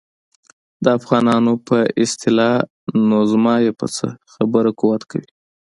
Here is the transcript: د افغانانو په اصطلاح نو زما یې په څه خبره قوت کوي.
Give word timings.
د 0.83 0.85
افغانانو 0.97 1.53
په 1.67 1.77
اصطلاح 2.03 2.55
نو 3.07 3.17
زما 3.31 3.55
یې 3.65 3.71
په 3.79 3.85
څه 3.95 4.07
خبره 4.33 4.69
قوت 4.79 5.01
کوي. 5.11 5.29